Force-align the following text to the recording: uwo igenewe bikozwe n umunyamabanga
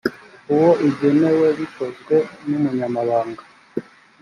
uwo 0.53 0.71
igenewe 0.89 1.47
bikozwe 1.59 2.15
n 2.47 2.49
umunyamabanga 2.57 3.43